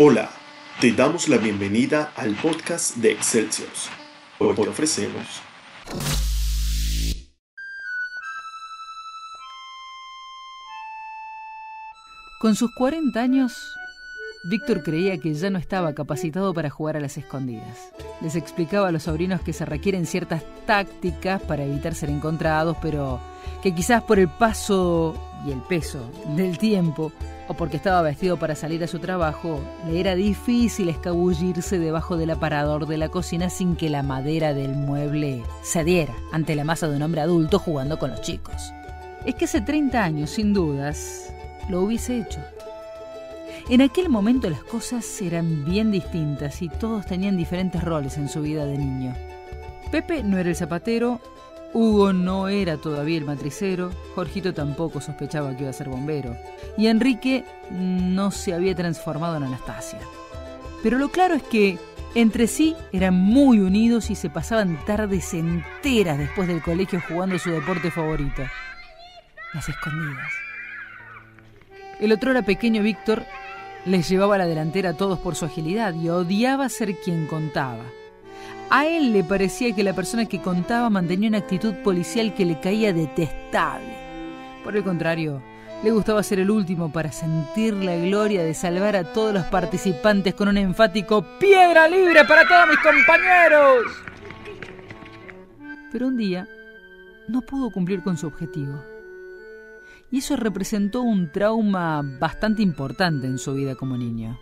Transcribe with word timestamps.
Hola, 0.00 0.30
te 0.80 0.92
damos 0.92 1.28
la 1.28 1.38
bienvenida 1.38 2.12
al 2.14 2.36
podcast 2.36 2.94
de 2.98 3.10
Excelsior. 3.10 3.68
Hoy 4.38 4.54
te 4.54 4.68
ofrecemos 4.68 5.42
Con 12.38 12.54
sus 12.54 12.72
40 12.76 13.20
años, 13.20 13.74
Víctor 14.44 14.84
creía 14.84 15.18
que 15.18 15.34
ya 15.34 15.50
no 15.50 15.58
estaba 15.58 15.92
capacitado 15.94 16.54
para 16.54 16.70
jugar 16.70 16.96
a 16.96 17.00
las 17.00 17.18
escondidas. 17.18 17.92
Les 18.20 18.36
explicaba 18.36 18.86
a 18.86 18.92
los 18.92 19.02
sobrinos 19.02 19.40
que 19.40 19.52
se 19.52 19.64
requieren 19.64 20.06
ciertas 20.06 20.44
tácticas 20.64 21.42
para 21.42 21.64
evitar 21.64 21.96
ser 21.96 22.10
encontrados, 22.10 22.76
pero 22.80 23.18
que 23.64 23.74
quizás 23.74 24.04
por 24.04 24.20
el 24.20 24.28
paso 24.28 25.20
y 25.44 25.50
el 25.50 25.58
peso 25.62 26.08
del 26.36 26.56
tiempo, 26.56 27.12
o 27.48 27.54
porque 27.54 27.78
estaba 27.78 28.02
vestido 28.02 28.38
para 28.38 28.54
salir 28.54 28.84
a 28.84 28.86
su 28.86 28.98
trabajo, 28.98 29.60
le 29.86 29.98
era 29.98 30.14
difícil 30.14 30.88
escabullirse 30.88 31.78
debajo 31.78 32.16
del 32.16 32.30
aparador 32.30 32.86
de 32.86 32.98
la 32.98 33.08
cocina 33.08 33.50
sin 33.50 33.74
que 33.74 33.88
la 33.88 34.02
madera 34.02 34.54
del 34.54 34.74
mueble 34.74 35.42
cediera 35.62 36.14
ante 36.30 36.54
la 36.54 36.64
masa 36.64 36.88
de 36.88 36.96
un 36.96 37.02
hombre 37.02 37.22
adulto 37.22 37.58
jugando 37.58 37.98
con 37.98 38.10
los 38.10 38.20
chicos. 38.20 38.72
Es 39.24 39.34
que 39.34 39.46
hace 39.46 39.62
30 39.62 40.02
años, 40.02 40.30
sin 40.30 40.52
dudas, 40.52 41.32
lo 41.68 41.82
hubiese 41.82 42.18
hecho. 42.18 42.40
En 43.68 43.82
aquel 43.82 44.08
momento 44.08 44.48
las 44.48 44.62
cosas 44.62 45.20
eran 45.20 45.64
bien 45.64 45.90
distintas 45.90 46.62
y 46.62 46.68
todos 46.68 47.06
tenían 47.06 47.36
diferentes 47.36 47.82
roles 47.82 48.16
en 48.16 48.28
su 48.28 48.42
vida 48.42 48.64
de 48.64 48.78
niño. 48.78 49.14
Pepe 49.90 50.22
no 50.22 50.38
era 50.38 50.50
el 50.50 50.56
zapatero, 50.56 51.20
Hugo 51.74 52.12
no 52.12 52.48
era 52.48 52.78
todavía 52.78 53.18
el 53.18 53.24
matricero, 53.24 53.90
Jorgito 54.14 54.54
tampoco 54.54 55.00
sospechaba 55.00 55.54
que 55.54 55.62
iba 55.62 55.70
a 55.70 55.74
ser 55.74 55.88
bombero, 55.88 56.36
y 56.76 56.86
Enrique 56.86 57.44
no 57.70 58.30
se 58.30 58.54
había 58.54 58.74
transformado 58.74 59.36
en 59.36 59.44
Anastasia. 59.44 60.00
Pero 60.82 60.98
lo 60.98 61.10
claro 61.10 61.34
es 61.34 61.42
que 61.42 61.78
entre 62.14 62.46
sí 62.46 62.74
eran 62.92 63.14
muy 63.14 63.60
unidos 63.60 64.10
y 64.10 64.14
se 64.14 64.30
pasaban 64.30 64.78
tardes 64.86 65.34
enteras 65.34 66.18
después 66.18 66.48
del 66.48 66.62
colegio 66.62 67.02
jugando 67.06 67.38
su 67.38 67.50
deporte 67.50 67.90
favorito, 67.90 68.42
las 69.52 69.68
escondidas. 69.68 70.32
El 72.00 72.12
otro 72.12 72.30
era 72.30 72.42
pequeño 72.42 72.82
Víctor 72.82 73.24
les 73.84 74.08
llevaba 74.08 74.38
la 74.38 74.46
delantera 74.46 74.90
a 74.90 74.96
todos 74.96 75.18
por 75.18 75.34
su 75.34 75.44
agilidad 75.44 75.94
y 75.94 76.08
odiaba 76.08 76.68
ser 76.68 76.96
quien 76.96 77.26
contaba. 77.26 77.84
A 78.70 78.86
él 78.86 79.14
le 79.14 79.24
parecía 79.24 79.74
que 79.74 79.82
la 79.82 79.94
persona 79.94 80.26
que 80.26 80.42
contaba 80.42 80.90
mantenía 80.90 81.30
una 81.30 81.38
actitud 81.38 81.74
policial 81.76 82.34
que 82.34 82.44
le 82.44 82.60
caía 82.60 82.92
detestable. 82.92 83.96
Por 84.62 84.76
el 84.76 84.84
contrario, 84.84 85.42
le 85.82 85.90
gustaba 85.90 86.22
ser 86.22 86.40
el 86.40 86.50
último 86.50 86.92
para 86.92 87.10
sentir 87.10 87.72
la 87.72 87.96
gloria 87.96 88.42
de 88.42 88.52
salvar 88.52 88.94
a 88.94 89.10
todos 89.14 89.32
los 89.32 89.44
participantes 89.44 90.34
con 90.34 90.48
un 90.48 90.58
enfático 90.58 91.24
¡Piedra 91.38 91.88
libre 91.88 92.26
para 92.26 92.46
todos 92.46 92.68
mis 92.68 92.78
compañeros! 92.80 93.86
Pero 95.90 96.08
un 96.08 96.18
día 96.18 96.46
no 97.26 97.40
pudo 97.40 97.70
cumplir 97.70 98.02
con 98.02 98.18
su 98.18 98.26
objetivo. 98.26 98.82
Y 100.10 100.18
eso 100.18 100.36
representó 100.36 101.00
un 101.00 101.32
trauma 101.32 102.02
bastante 102.02 102.60
importante 102.60 103.26
en 103.26 103.38
su 103.38 103.54
vida 103.54 103.76
como 103.76 103.96
niño. 103.96 104.38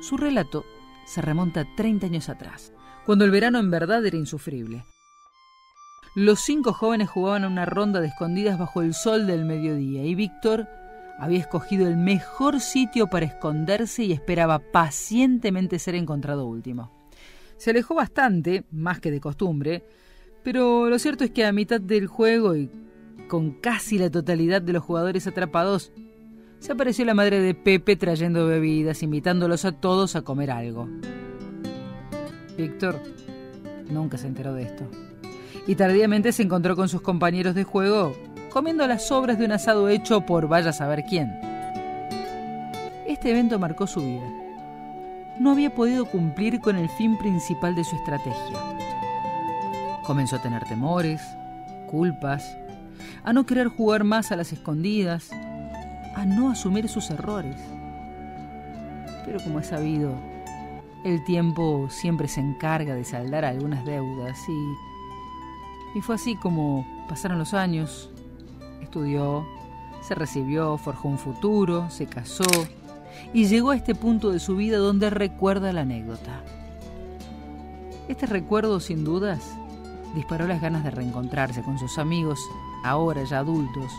Su 0.00 0.16
relato 0.16 0.64
se 1.06 1.22
remonta 1.22 1.64
30 1.76 2.06
años 2.06 2.28
atrás 2.28 2.72
cuando 3.06 3.24
el 3.24 3.30
verano 3.30 3.58
en 3.58 3.70
verdad 3.70 4.04
era 4.04 4.16
insufrible. 4.16 4.84
Los 6.14 6.40
cinco 6.40 6.72
jóvenes 6.72 7.08
jugaban 7.08 7.44
a 7.44 7.48
una 7.48 7.66
ronda 7.66 8.00
de 8.00 8.08
escondidas 8.08 8.58
bajo 8.58 8.82
el 8.82 8.94
sol 8.94 9.26
del 9.26 9.44
mediodía 9.44 10.04
y 10.04 10.14
Víctor 10.14 10.66
había 11.18 11.38
escogido 11.38 11.86
el 11.86 11.96
mejor 11.96 12.60
sitio 12.60 13.06
para 13.06 13.26
esconderse 13.26 14.04
y 14.04 14.12
esperaba 14.12 14.58
pacientemente 14.58 15.78
ser 15.78 15.94
encontrado 15.94 16.46
último. 16.46 16.90
Se 17.58 17.70
alejó 17.70 17.94
bastante, 17.94 18.64
más 18.70 19.00
que 19.00 19.10
de 19.10 19.20
costumbre, 19.20 19.84
pero 20.42 20.88
lo 20.88 20.98
cierto 20.98 21.24
es 21.24 21.30
que 21.30 21.44
a 21.44 21.52
mitad 21.52 21.80
del 21.80 22.06
juego 22.06 22.56
y 22.56 22.70
con 23.28 23.52
casi 23.52 23.98
la 23.98 24.10
totalidad 24.10 24.62
de 24.62 24.72
los 24.72 24.82
jugadores 24.82 25.26
atrapados, 25.26 25.92
se 26.58 26.72
apareció 26.72 27.04
la 27.04 27.14
madre 27.14 27.40
de 27.40 27.54
Pepe 27.54 27.96
trayendo 27.96 28.46
bebidas, 28.46 29.02
invitándolos 29.02 29.64
a 29.64 29.72
todos 29.72 30.16
a 30.16 30.22
comer 30.22 30.50
algo. 30.50 30.88
Víctor 32.60 33.00
nunca 33.90 34.18
se 34.18 34.26
enteró 34.26 34.54
de 34.54 34.62
esto. 34.62 34.84
Y 35.66 35.74
tardíamente 35.74 36.32
se 36.32 36.42
encontró 36.42 36.76
con 36.76 36.88
sus 36.88 37.02
compañeros 37.02 37.54
de 37.54 37.64
juego 37.64 38.14
comiendo 38.50 38.86
las 38.86 39.06
sobras 39.06 39.38
de 39.38 39.44
un 39.44 39.52
asado 39.52 39.88
hecho 39.88 40.26
por 40.26 40.48
vaya 40.48 40.70
a 40.70 40.74
saber 40.74 41.04
quién. 41.08 41.30
Este 43.06 43.30
evento 43.30 43.58
marcó 43.58 43.86
su 43.86 44.00
vida. 44.00 44.28
No 45.38 45.52
había 45.52 45.74
podido 45.74 46.04
cumplir 46.04 46.60
con 46.60 46.76
el 46.76 46.88
fin 46.90 47.16
principal 47.16 47.74
de 47.74 47.84
su 47.84 47.96
estrategia. 47.96 48.58
Comenzó 50.04 50.36
a 50.36 50.42
tener 50.42 50.64
temores, 50.64 51.22
culpas, 51.86 52.56
a 53.24 53.32
no 53.32 53.46
querer 53.46 53.68
jugar 53.68 54.04
más 54.04 54.32
a 54.32 54.36
las 54.36 54.52
escondidas, 54.52 55.30
a 56.14 56.24
no 56.24 56.50
asumir 56.50 56.88
sus 56.88 57.10
errores. 57.10 57.56
Pero 59.24 59.40
como 59.42 59.60
he 59.60 59.64
sabido, 59.64 60.14
el 61.04 61.24
tiempo 61.24 61.88
siempre 61.88 62.28
se 62.28 62.40
encarga 62.40 62.94
de 62.94 63.04
saldar 63.04 63.44
algunas 63.44 63.84
deudas 63.84 64.38
y, 64.48 65.98
y 65.98 66.02
fue 66.02 66.16
así 66.16 66.36
como 66.36 66.86
pasaron 67.08 67.38
los 67.38 67.54
años. 67.54 68.10
Estudió, 68.82 69.46
se 70.02 70.14
recibió, 70.14 70.76
forjó 70.76 71.08
un 71.08 71.18
futuro, 71.18 71.88
se 71.90 72.06
casó 72.06 72.44
y 73.32 73.46
llegó 73.46 73.70
a 73.70 73.76
este 73.76 73.94
punto 73.94 74.30
de 74.30 74.40
su 74.40 74.56
vida 74.56 74.78
donde 74.78 75.10
recuerda 75.10 75.72
la 75.72 75.82
anécdota. 75.82 76.42
Este 78.08 78.26
recuerdo, 78.26 78.80
sin 78.80 79.04
dudas, 79.04 79.54
disparó 80.14 80.46
las 80.46 80.60
ganas 80.60 80.84
de 80.84 80.90
reencontrarse 80.90 81.62
con 81.62 81.78
sus 81.78 81.98
amigos, 81.98 82.40
ahora 82.84 83.22
ya 83.24 83.38
adultos. 83.38 83.92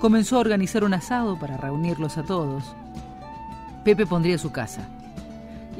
Comenzó 0.00 0.36
a 0.36 0.40
organizar 0.40 0.82
un 0.82 0.94
asado 0.94 1.38
para 1.38 1.58
reunirlos 1.58 2.16
a 2.16 2.22
todos. 2.22 2.64
Pepe 3.84 4.06
pondría 4.06 4.38
su 4.38 4.50
casa 4.50 4.88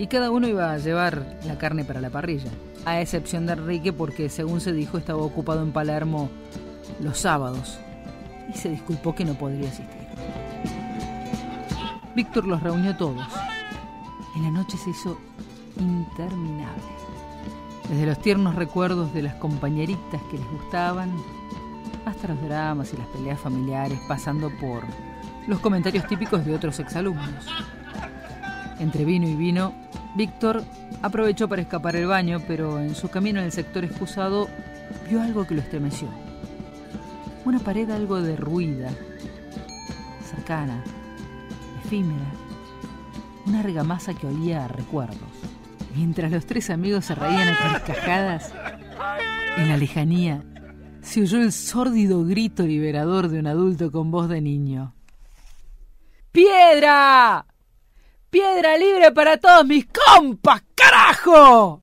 y 0.00 0.06
cada 0.06 0.30
uno 0.30 0.48
iba 0.48 0.72
a 0.72 0.78
llevar 0.78 1.26
la 1.44 1.58
carne 1.58 1.84
para 1.84 2.00
la 2.00 2.08
parrilla, 2.08 2.50
a 2.86 3.02
excepción 3.02 3.44
de 3.44 3.52
Enrique 3.52 3.92
porque 3.92 4.30
según 4.30 4.62
se 4.62 4.72
dijo 4.72 4.96
estaba 4.96 5.20
ocupado 5.20 5.62
en 5.62 5.72
Palermo 5.72 6.30
los 7.00 7.18
sábados 7.18 7.78
y 8.48 8.56
se 8.56 8.70
disculpó 8.70 9.14
que 9.14 9.26
no 9.26 9.34
podría 9.34 9.68
asistir. 9.68 10.00
Víctor 12.16 12.46
los 12.46 12.62
reunió 12.62 12.96
todos 12.96 13.26
y 14.36 14.40
la 14.40 14.50
noche 14.50 14.78
se 14.78 14.88
hizo 14.88 15.18
interminable. 15.78 16.82
Desde 17.90 18.06
los 18.06 18.22
tiernos 18.22 18.54
recuerdos 18.54 19.12
de 19.12 19.20
las 19.20 19.34
compañeritas 19.34 20.22
que 20.30 20.38
les 20.38 20.50
gustaban, 20.50 21.12
hasta 22.06 22.28
los 22.28 22.40
dramas 22.40 22.94
y 22.94 22.96
las 22.96 23.06
peleas 23.08 23.38
familiares, 23.38 24.00
pasando 24.08 24.50
por 24.62 24.82
los 25.46 25.60
comentarios 25.60 26.06
típicos 26.06 26.46
de 26.46 26.54
otros 26.54 26.80
exalumnos. 26.80 27.44
Entre 28.78 29.04
vino 29.04 29.28
y 29.28 29.34
vino, 29.34 29.74
Víctor 30.16 30.64
aprovechó 31.02 31.48
para 31.48 31.62
escapar 31.62 31.96
el 31.96 32.06
baño, 32.06 32.40
pero 32.46 32.80
en 32.80 32.94
su 32.94 33.08
camino 33.08 33.38
en 33.38 33.46
el 33.46 33.52
sector 33.52 33.84
excusado 33.84 34.48
vio 35.08 35.22
algo 35.22 35.46
que 35.46 35.54
lo 35.54 35.60
estremeció. 35.60 36.08
Una 37.44 37.58
pared 37.58 37.90
algo 37.90 38.20
derruida, 38.20 38.90
cercana, 40.24 40.82
efímera, 41.84 42.30
una 43.46 43.60
argamasa 43.60 44.14
que 44.14 44.26
olía 44.26 44.64
a 44.64 44.68
recuerdos. 44.68 45.18
Mientras 45.94 46.30
los 46.30 46.46
tres 46.46 46.70
amigos 46.70 47.06
se 47.06 47.14
reían 47.14 47.48
a 47.48 47.58
carcajadas, 47.58 48.52
en 49.56 49.68
la 49.68 49.76
lejanía 49.76 50.44
se 51.02 51.22
oyó 51.22 51.38
el 51.38 51.52
sórdido 51.52 52.24
grito 52.24 52.64
liberador 52.64 53.28
de 53.28 53.40
un 53.40 53.46
adulto 53.46 53.90
con 53.90 54.10
voz 54.10 54.28
de 54.28 54.40
niño. 54.40 54.94
¡Piedra! 56.30 57.46
¡Piedra 58.30 58.76
libre 58.76 59.10
para 59.10 59.38
todos 59.38 59.66
mis 59.66 59.86
compas, 59.86 60.62
carajo! 60.76 61.82